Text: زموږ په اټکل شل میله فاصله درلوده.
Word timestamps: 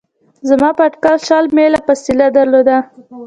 زموږ 0.49 0.73
په 0.77 0.83
اټکل 0.87 1.15
شل 1.27 1.45
میله 1.55 1.79
فاصله 1.85 2.25
درلوده. 2.37 2.77